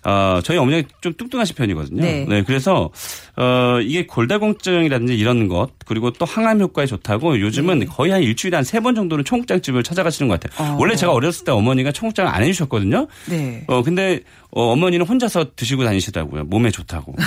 [0.08, 2.00] 어, 저희 어머니가 좀 뚱뚱하신 편이거든요.
[2.00, 2.44] 네.
[2.46, 2.90] 그래서
[3.36, 7.86] 어, 이게 골다공증이라든지 이런 것 그리고 또 항암 효과에 좋다고 요즘은 네.
[7.86, 10.74] 거의 한 일주일에 한 세 번 정도는 청국장집을 찾아가시는 것 같아요.
[10.74, 10.76] 어.
[10.78, 13.08] 원래 제가 어렸을 때 어머니가 청국장을 안 해주셨거든요.
[13.28, 13.64] 네.
[13.66, 14.20] 어, 근데
[14.52, 16.44] 어, 어머니는 혼자서 드시고 다니시더라고요.
[16.44, 17.14] 몸에 좋다고.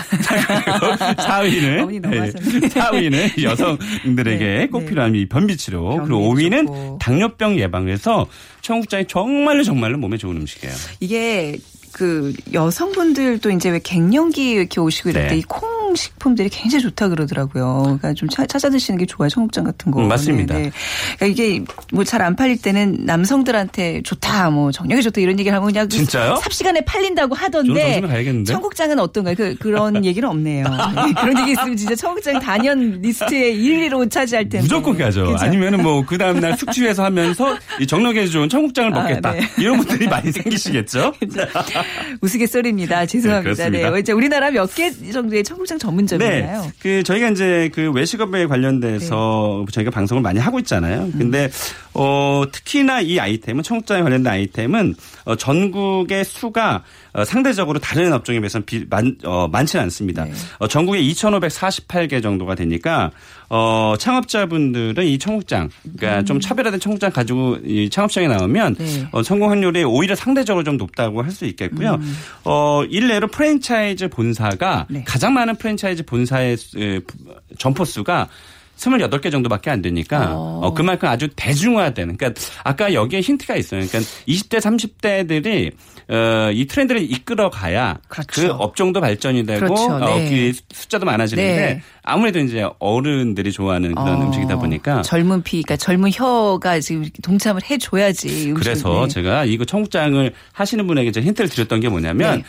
[0.69, 2.59] 4위는 어머니 너무하셨네.
[2.69, 4.85] 4위는 여성들에게 네, 꼭 네.
[4.87, 5.83] 필요한 이 변비 치료.
[5.89, 6.97] 변비 그리고 5위는 좋고.
[7.01, 8.27] 당뇨병 예방에서
[8.61, 10.73] 청국장이 정말로 정말로 몸에 좋은 음식이에요.
[10.99, 11.57] 이게
[11.91, 15.29] 그 여성분들도 이제 왜 갱년기 이렇게 오시고 이럴 네.
[15.29, 17.81] 때이 콩 식품들이 굉장히 좋다 그러더라고요.
[17.83, 19.29] 그러니까 좀 차- 찾아 드시는 게 좋아요.
[19.29, 20.01] 청국장 같은 거.
[20.01, 20.55] 음, 맞습니다.
[20.55, 20.71] 네, 네.
[21.17, 25.67] 그러니까 이게 뭐 잘 안 팔릴 때는 남성들한테 좋다, 뭐 정력에 좋다 이런 얘기를 하면
[25.67, 26.35] 그냥 그 진짜요?
[26.37, 28.01] 삽시간에 팔린다고 하던데?
[28.45, 29.35] 청국장은 어떤가요?
[29.35, 30.63] 그, 그런 얘기는 없네요.
[30.65, 34.59] 네, 그런 얘기 있으면 진짜 청국장 단연 리스트에 1위로 차지할 텐데.
[34.61, 35.35] 무조건 가죠.
[35.39, 39.31] 아니면은 뭐 그 다음 날 숙취 해소 하면서 이 정력에 좋은 청국장을 아, 먹겠다.
[39.33, 39.41] 네.
[39.57, 41.13] 이런 분들이 많이 생기시겠죠?
[42.21, 43.05] 우스갯소리입니다.
[43.05, 43.69] 죄송합니다.
[43.69, 46.61] 네, 네, 우리나라 몇 개 정도의 청국장 전문점이잖아요.
[46.61, 46.71] 네.
[46.79, 49.71] 그 저희가 이제 그 외식업에 관련돼서 네.
[49.71, 51.03] 저희가 방송을 많이 하고 있잖아요.
[51.03, 51.13] 음.
[51.17, 51.49] 근데
[51.93, 58.65] 어 특히나 이 아이템은 청국장에 관련된 아이템은 어 전국의 수가 어, 상대적으로 다른 업종에 비해서는
[58.65, 60.25] 비, 많, 어, 많지는 않습니다.
[60.25, 60.33] 네.
[60.59, 63.11] 어, 전국에 2,548개 정도가 되니까
[63.49, 68.85] 어, 창업자분들은 이 청국장, 그러니까 좀 차별화된 청국장 가지고 이 창업시장에 나오면 음.
[68.85, 69.07] 네.
[69.11, 71.93] 어, 성공 확률이 오히려 상대적으로 좀 높다고 할 수 있겠고요.
[71.93, 72.17] 음.
[72.43, 75.03] 어, 일례로 프랜차이즈 본사가 네.
[75.05, 76.57] 가장 많은 프랜차이즈 본사의
[77.57, 78.27] 전포 수가
[78.77, 80.61] 28개 정도밖에 안 되니까 어.
[80.63, 83.85] 어, 그만큼 아주 대중화되는 그러니까 아까 여기에 힌트가 있어요.
[83.85, 85.71] 그러니까 20대 30대들이
[86.09, 88.53] 어, 이 트렌드를 이끌어 가야 그 그렇죠.
[88.53, 89.93] 업종도 발전이 되고 그렇죠.
[89.93, 90.51] 어, 네.
[90.51, 91.81] 그 숫자도 많아지는데 네.
[92.01, 97.61] 아무래도 이제 어른들이 좋아하는 그런 어, 음식이다 보니까 젊은 피, 그러니까 젊은 혀가 지금 동참을
[97.69, 98.53] 해줘야지.
[98.53, 99.07] 그래서 네.
[99.07, 102.43] 제가 이거 청국장을 하시는 분에게 제가 힌트를 드렸던 게 뭐냐면 네.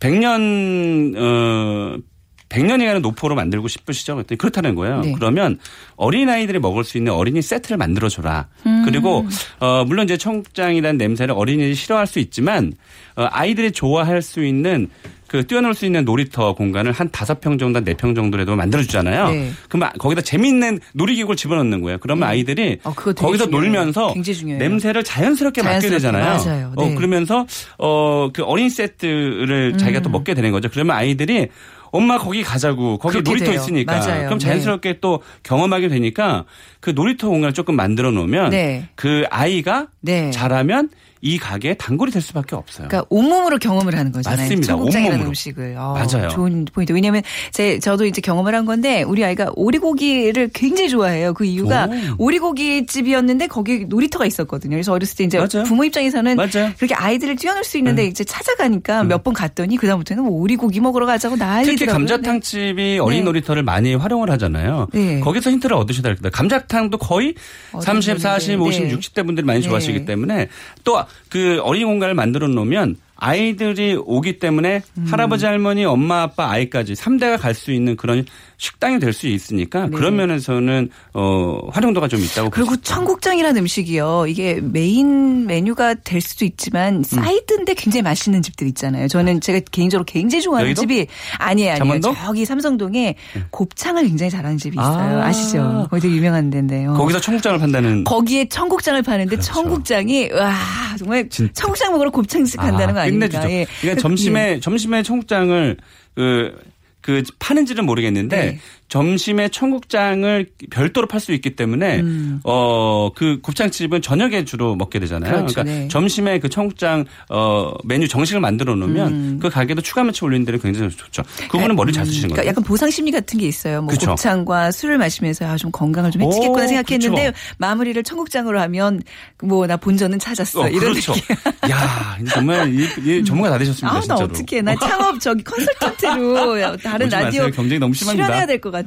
[0.00, 1.98] 100년 어
[2.48, 4.14] 100년이라는 노포로 만들고 싶으시죠?
[4.14, 5.00] 그랬더니 그렇다는 거예요.
[5.00, 5.12] 네.
[5.12, 5.58] 그러면
[5.96, 8.46] 어린아이들이 먹을 수 있는 어린이 세트를 만들어 줘라.
[8.66, 8.82] 음.
[8.84, 9.26] 그리고
[9.60, 12.72] 어 물론 이제 청국장이라는 냄새를 어린이들이 싫어할 수 있지만
[13.16, 14.88] 어 아이들이 좋아할 수 있는
[15.26, 19.28] 그 뛰어놀 수 있는 놀이터 공간을 한 다섯 평 정도, 네 평 정도라도 만들어 주잖아요.
[19.28, 19.50] 네.
[19.68, 21.98] 그러면 거기다 재미있는 놀이기구를 집어넣는 거예요.
[21.98, 23.50] 그러면 아이들이 어, 거기서 중요해요.
[23.50, 24.14] 놀면서.
[24.56, 26.24] 냄새를 자연스럽게 맡게 자연스럽게, 되잖아요.
[26.42, 26.72] 맞아요.
[26.76, 26.94] 어, 네.
[26.94, 30.02] 그러면서 어 그 어린 세트를 자기가 음.
[30.02, 30.68] 또 먹게 되는 거죠.
[30.70, 31.48] 그러면 아이들이
[31.90, 33.54] 엄마 거기 가자고 거기 놀이터 돼요.
[33.60, 34.24] 있으니까 맞아요.
[34.26, 34.46] 그럼 네.
[34.46, 36.44] 자연스럽게 또 경험하게 되니까
[36.80, 38.88] 그 놀이터 공간을 조금 만들어 놓으면 네.
[38.94, 40.30] 그 아이가 네.
[40.30, 42.88] 잘하면 이 가게의 단골이 될 수밖에 없어요.
[42.88, 44.40] 그러니까 온몸으로 경험을 하는 거잖아요.
[44.40, 44.66] 맞습니다.
[44.66, 45.28] 청국장이라는 온몸으로.
[45.30, 45.76] 음식을.
[45.78, 46.28] 어, 맞아요.
[46.28, 46.92] 좋은 포인트.
[46.92, 51.34] 왜냐하면 제 저도 이제 경험을 한 건데 우리 아이가 오리고기를 굉장히 좋아해요.
[51.34, 52.24] 그 이유가 오.
[52.24, 54.76] 오리고기 집이었는데 거기 놀이터가 있었거든요.
[54.76, 55.64] 그래서 어렸을 때 이제 맞아요.
[55.64, 56.72] 부모 입장에서는 맞아요.
[56.76, 58.08] 그렇게 아이들을 뛰어놀 수 있는데 음.
[58.08, 61.76] 이제 찾아가니까 몇번 갔더니 그 다음부터는 뭐 오리고기 먹으러 가자고 난리더라고요.
[61.76, 63.24] 특히 감자탕 집이 어린 네.
[63.24, 64.88] 놀이터를 많이 활용을 하잖아요.
[64.92, 65.20] 네.
[65.20, 66.30] 거기서 힌트를 얻으셔야 됩니다.
[66.30, 67.34] 감자탕도 거의
[67.72, 68.96] 어린 30, 40, 50, 네.
[68.96, 69.68] 60대 분들이 많이 네.
[69.68, 70.48] 좋아하시기 때문에
[70.84, 70.98] 또
[71.28, 75.06] 그 어린이 공간을 만들어 놓으면 아이들이 오기 때문에 음.
[75.10, 78.24] 할아버지 할머니 엄마 아빠 아이까지 3대가 갈 수 있는 그런
[78.58, 79.96] 식당이 될 수 있으니까 네.
[79.96, 82.76] 그런 면에서는 어 활용도가 좀 있다고 그리고.
[82.76, 84.26] 청국장이라는 음식이요.
[84.28, 89.08] 이게 메인 메뉴가 될 수도 있지만 사이드인데 굉장히 맛있는 집들 있잖아요.
[89.08, 90.82] 저는 제가 개인적으로 굉장히 좋아하는 여의도?
[90.82, 91.06] 집이
[91.38, 91.72] 아니에요.
[91.72, 91.78] 아니에요.
[91.78, 92.14] 잠원도?
[92.24, 93.16] 저기 삼성동에
[93.50, 95.20] 곱창을 굉장히 잘하는 집이 있어요.
[95.22, 95.26] 아.
[95.26, 95.32] 아.
[95.32, 96.94] 시죠 거기 되게 유명한 데인데요.
[96.94, 99.52] 거기서 청국장을 판다는 거기에 청국장을 파는데 그렇죠.
[99.52, 100.54] 청국장이 와
[100.98, 101.52] 정말 진짜.
[101.54, 103.50] 청국장 먹으러 곱창집 간다는 거 아 끝내주죠.
[103.50, 103.66] 예.
[103.80, 105.76] 그러니까 점심에 점심에 청국장을
[106.14, 106.58] 그,
[107.00, 108.58] 그 파는지는 모르겠는데 네.
[108.88, 112.02] 점심에 청국장을 별도로 팔 수 있기 때문에
[112.44, 115.30] 어그 곱창집은 저녁에 주로 먹게 되잖아요.
[115.30, 115.36] 음.
[115.46, 115.88] 그렇죠, 러니까 네.
[115.88, 120.90] 점심에 그 청국장 어 메뉴 정식을 만들어 놓으면 그 가게도 추가 매출 올리는 데는 굉장히
[120.90, 121.22] 좋죠.
[121.50, 122.50] 그분은 머리 잘 쓰시는 그러니까 거예요.
[122.50, 123.82] 약간 보상 심리 같은 게 있어요.
[123.82, 124.10] 뭐 그쵸.
[124.10, 127.38] 곱창과 술을 마시면서 아, 좀 건강을 좀 해치겠구나 오, 생각했는데 그쵸.
[127.58, 129.02] 마무리를 청국장으로 하면
[129.42, 131.12] 뭐 나 본전은 찾았어 어, 이런 그렇죠.
[131.12, 131.36] 느낌.
[131.70, 133.90] 야, 정말 이, 이 전문가 다 되셨습니다.
[133.90, 134.24] 아, 나 진짜로.
[134.24, 135.44] 어떻게 나 창업 저기
[135.98, 137.50] 컨설턴트로 다른 라디오 마세요.
[137.54, 138.24] 경쟁이 너무 심합니다.
[138.26, 138.77] 출연해야 될 것 같아요.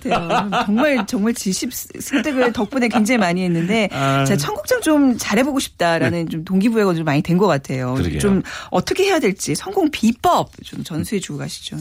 [0.65, 4.23] 정말 정말 지식 습득을 덕분에 굉장히 많이 했는데 아.
[4.25, 7.95] 제가 청국장 좀 잘해보고 싶다라는 좀 동기부여가 좀 많이 된 것 같아요.
[7.95, 8.19] 그러게요.
[8.19, 11.77] 좀 어떻게 해야 될지 성공 비법 좀 전수해주고 가시죠.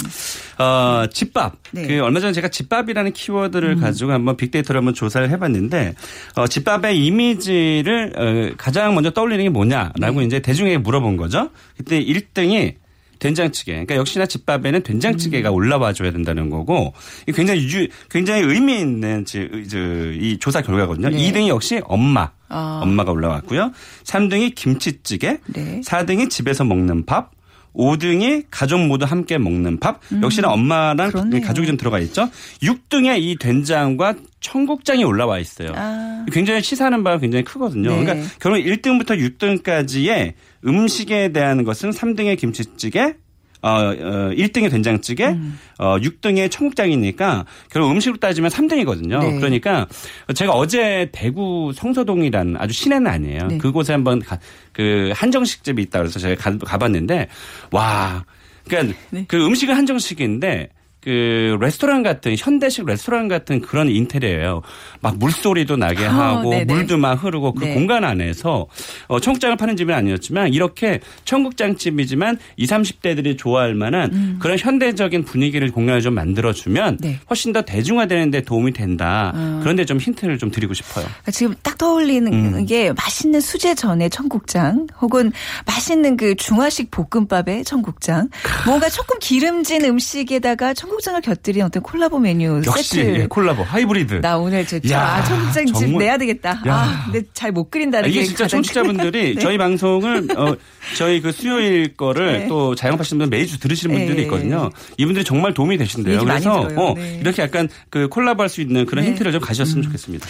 [0.58, 1.56] 어, 집밥.
[1.72, 1.82] 네.
[1.82, 1.88] 음.
[1.88, 5.94] 그 얼마 전에 제가 집밥이라는 키워드를 가지고 한번 빅데이터를 한번 조사를 해봤는데
[6.36, 10.26] 어, 집밥의 이미지를 어, 가장 먼저 떠올리는 게 뭐냐라고 네.
[10.26, 11.50] 이제 대중에게 물어본 거죠.
[11.76, 12.74] 그때 1등이
[13.20, 13.72] 된장찌개.
[13.72, 14.83] 그러니까 역시나 집밥에는 음.
[14.83, 16.92] 된장찌개가 올라와 줘야 된다는 거고
[17.33, 21.11] 굉장히 유, 굉장히 의미 있는 이 조사 결과거든요.
[21.11, 21.16] 네.
[21.16, 22.30] 2등이 역시 엄마.
[22.48, 22.80] 아.
[22.83, 23.70] 엄마가 올라왔고요.
[24.02, 25.38] 3등이 김치찌개.
[25.46, 25.80] 네.
[25.85, 27.30] 4등이 집에서 먹는 밥.
[27.74, 30.00] 5등이 가족 모두 함께 먹는 밥.
[30.22, 31.12] 역시나 엄마랑 음.
[31.12, 31.40] 그렇네요.
[31.42, 32.28] 가족이 좀 들어가 있죠.
[32.62, 35.72] 6등에 이 된장과 청국장이 올라와 있어요.
[35.76, 36.24] 아.
[36.33, 37.90] 굉장히 시사하는 바가 굉장히 크거든요.
[37.90, 38.04] 네.
[38.04, 40.35] 그러니까 결국 1등부터 6등까지의
[40.66, 43.14] 음식에 대한 것은 3등의 김치찌개,
[43.62, 43.92] 어, 어
[44.34, 45.58] 1등의 된장찌개, 음.
[45.78, 49.20] 어 6등의 청국장이니까 결국 음식으로 따지면 3등이거든요.
[49.20, 49.36] 네.
[49.36, 49.86] 그러니까
[50.34, 53.46] 제가 어제 대구 성서동이라는 아주 시내는 아니에요.
[53.48, 53.58] 네.
[53.58, 54.38] 그곳에 한번 가,
[54.72, 57.28] 그 한정식집이 있다 그래서 제가 가, 가봤는데
[57.70, 58.24] 와,
[58.66, 59.24] 그러니까 네.
[59.28, 60.70] 그 음식은 한정식인데
[61.00, 64.60] 그 레스토랑 같은 현대식 레스토랑 같은 그런 인테리어예요.
[65.00, 66.72] 막 물소리도 나게 아, 하고 네네.
[66.72, 67.74] 물도 막 흐르고 그 네.
[67.74, 68.66] 공간 안에서
[69.08, 76.02] 어, 청국장을 파는 집은 아니었지만 이렇게 청국장집이지만 20, 30대들이 좋아할 만한 그런 현대적인 분위기를 공간을
[76.02, 76.98] 좀 만들어 주면 음.
[77.00, 77.18] 네.
[77.30, 79.32] 훨씬 더 대중화되는 데 도움이 된다.
[79.34, 79.58] 아.
[79.62, 81.06] 그런데 좀 힌트를 좀 드리고 싶어요.
[81.06, 82.66] 그러니까 지금 딱 떠올리는 음.
[82.66, 85.32] 게 맛있는 수제 전에 청국장 혹은
[85.66, 88.28] 맛있는 그 중화식 볶음밥에 청국장
[88.66, 93.20] 뭔가 조금 기름진 음식에다가 청국장 청국장을 곁들인 어떤 콜라보 메뉴 역시 세트.
[93.20, 94.14] 예, 콜라보 하이브리드.
[94.20, 95.96] 나 오늘 저 야, 아, 청국장 집.
[95.96, 96.50] 내야 되겠다.
[96.66, 96.74] 야.
[96.74, 99.40] 아, 근데 잘못 끓인다는 아, 이게 게 진짜 청취자분들이 큰- 네.
[99.40, 100.57] 저희 방송을 어,
[100.96, 102.48] 저희 그 수요일 거를 네.
[102.48, 104.22] 또 자영업하시는 분 매주 들으시는 분들이 네.
[104.24, 104.70] 있거든요.
[104.98, 106.24] 이분들이 정말 도움이 되신대요.
[106.24, 106.68] 그래서.
[106.76, 107.18] 어, 네.
[107.20, 109.11] 이렇게 약간 그 콜라보할 수 있는 그런 네.
[109.11, 110.26] 힌트를 좀 가셨으면 좋겠습니다.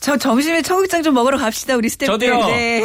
[0.00, 2.28] 저 점심에 청국장 좀 먹으러 갑시다 우리 스태프들.
[2.30, 2.46] 저도요.
[2.46, 2.82] 네.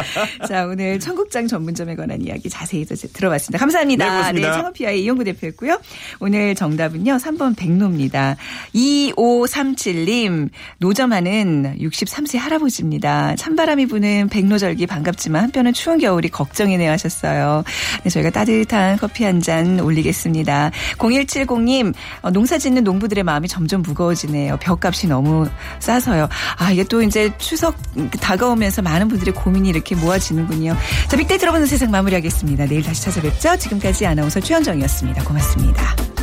[0.46, 3.58] 자 오늘 청국장 전문점에 관한 이야기 자세히 또 들어봤습니다.
[3.58, 4.04] 감사합니다.
[4.04, 4.52] 네, 고맙습니다.
[4.52, 5.80] 창업피아의 이용구 대표였고요.
[6.20, 8.36] 오늘 정답은요 3번 백로입니다.
[8.74, 13.34] 2537님 노점하는 63세 할아버지입니다.
[13.36, 17.64] 찬바람이 부는 백로절기 반갑지만 한편은 추운 겨울이 걱정이네요 하셨어요.
[18.04, 20.72] 네, 저희가 따뜻한 커피 한 잔 올리겠습니다.
[20.98, 24.56] 0170님 어, 농사 짓는 농부들의 마음이 점점 무거워지네요.
[24.58, 26.28] 벽값이 너무 싸서요.
[26.58, 27.76] 아 이게 또 이제 추석
[28.20, 30.76] 다가오면서 많은 분들의 고민이 이렇게 모아지는군요.
[31.08, 32.66] 자 빅데이터로 보는 세상 마무리하겠습니다.
[32.66, 33.56] 내일 다시 찾아뵙죠.
[33.56, 35.24] 지금까지 아나운서 최현정이었습니다.
[35.24, 36.17] 고맙습니다.